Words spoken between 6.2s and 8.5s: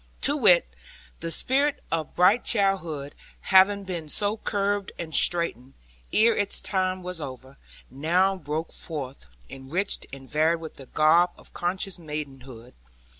its time was over, now